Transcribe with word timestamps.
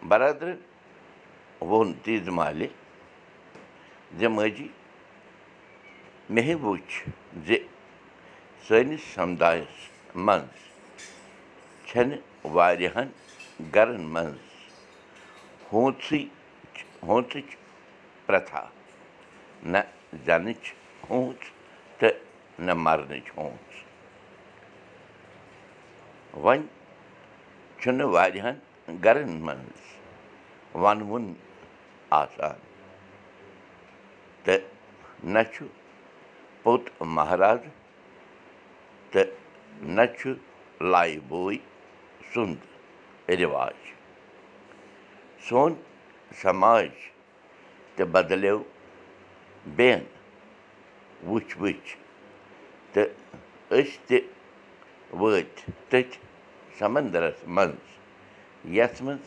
برادر 0.08 0.48
ووٚن 1.60 1.92
تیٖژ 2.04 2.28
مالہِ 2.38 2.66
زِ 4.18 4.26
ماجی 4.36 4.68
مے 6.34 6.54
وٕچھ 6.62 6.94
زِ 7.46 7.56
سٲنِس 8.66 9.02
سَمدایَس 9.14 9.74
منٛز 10.26 10.58
چھَنہٕ 11.86 12.20
واریاہَن 12.54 13.08
گَرَن 13.74 14.02
منٛز 14.14 14.44
ہوژٕے 15.72 16.22
ہوژٕچ 17.06 17.56
پرٛتھا 18.26 18.62
نہ 19.72 19.78
زٮ۪نٕچ 20.24 20.64
ہوژ 21.10 21.36
تہٕ 21.98 22.14
نہ 22.66 22.72
مَرنٕچ 22.84 23.26
ہوژ 23.36 23.72
وۄنۍ 26.44 26.66
چھُنہٕ 27.80 28.10
واریاہَن 28.14 28.56
گَرَن 29.04 29.32
منٛز 29.46 29.80
وَنوُن 30.82 31.32
آسان 32.20 32.65
تہٕ 34.46 34.62
نہ 35.32 35.42
چھُ 35.52 35.64
پوٚت 36.62 36.84
مہراز 37.16 37.60
تہٕ 39.12 39.30
نہ 39.96 40.04
چھُ 40.18 40.30
لایہِ 40.92 41.18
بوے 41.28 41.56
سُنٛد 42.32 42.60
رِواج۔ 43.40 43.78
سون 45.48 45.72
سماج 46.42 46.90
تہِ 47.94 48.04
بَدلیو 48.12 48.58
بیٚیَن 49.76 50.04
وٕچھ 51.28 51.52
وٕچھ 51.60 51.90
تہٕ 52.92 53.08
أسۍ 53.78 53.98
تہِ 54.06 54.18
وٲتۍ 55.20 55.62
تٔتھۍ 55.88 56.20
سَمنٛدرَس 56.78 57.38
منٛز 57.56 57.84
یَتھ 58.76 59.02
منٛز 59.02 59.26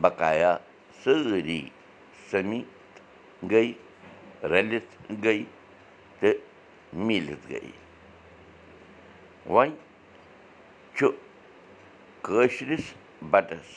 بقایا 0.00 0.52
سٲری 1.02 1.62
سٔمِتھ 2.30 3.00
گٔے 3.50 3.72
رٔلِتھ 4.42 5.12
گٔے 5.24 5.42
تہٕ 6.20 6.40
میٖلِتھ 7.06 7.46
گٔے 7.50 7.70
وۄنۍ 9.46 9.74
چھُ 10.96 11.06
کٲشرِس 12.22 12.92
بَٹَس 13.30 13.70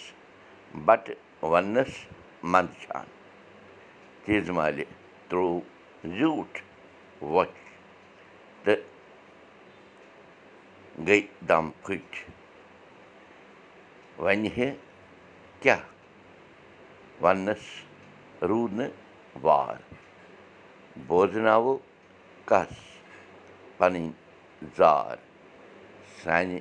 بَٹہٕ 0.85 1.45
وَننَس 1.51 1.94
منٛدچھان 2.44 3.05
تیٖژ 4.25 4.50
مالہِ 4.57 4.83
ترٛوو 5.29 5.59
زیوٗٹھ 6.17 6.57
وۄٹھ 7.21 7.57
تہٕ 8.63 8.81
گٔے 11.07 11.21
دَم 11.50 11.69
پھٕٹۍ 11.83 12.23
وَنہِ 14.23 14.50
ہے 14.57 14.73
کیٛاہ 15.61 15.83
وَننَس 17.21 17.63
روٗد 18.50 18.73
نہٕ 18.79 18.94
وار 19.41 19.75
بوزناوو 21.07 21.78
کَس 22.50 22.73
پَنٕنۍ 23.78 24.09
زار 24.78 25.16
سانہِ 26.23 26.59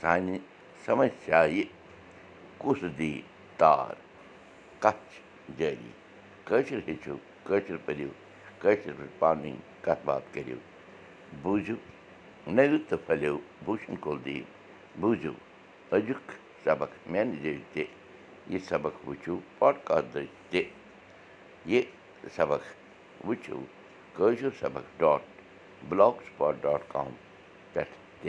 سانہِ 0.00 0.38
سمسیایہِ 0.84 1.64
کُس 2.58 2.80
دی 2.98 3.14
تار 3.58 3.94
کَتھ 4.82 5.02
چھِ 5.12 5.58
جٲری 5.58 5.90
کٲشِر 6.44 6.80
ہیٚچھِو 6.86 7.16
کٲشِر 7.46 7.76
پٔرِو 7.84 8.08
کٲشِر 8.60 8.92
پٲٹھۍ 8.98 9.18
پانہٕ 9.18 9.42
ؤنۍ 9.44 9.56
کَتھ 9.84 10.04
باتھ 10.04 10.32
کٔرِو 10.34 10.58
بوٗزِو 11.42 11.76
نٔوِو 12.54 12.78
تہٕ 12.88 13.04
پھٔلِو 13.06 13.36
بوٗشَن 13.64 13.96
کُل 14.04 14.18
دیٖو 14.24 14.44
بوٗزِو 15.00 15.32
أزیُک 15.94 16.26
سبق 16.64 16.90
میٛانہِ 17.10 17.36
ذٔریعہِ 17.42 17.64
تہِ 17.72 17.84
یہِ 18.52 18.60
سبق 18.68 18.94
وٕچھِو 19.08 19.38
پاڈکاسٹ 19.58 20.16
تہِ 20.50 20.62
یہِ 21.70 21.82
سبق 22.36 22.62
وٕچھِو 23.26 23.60
کٲشِر 24.16 24.50
سبق 24.60 24.84
dot 25.00 25.22
blog 25.88 26.16
spot 26.26 26.54
dot 26.62 26.82
com 26.92 27.10
پٮ۪ٹھ 27.72 28.26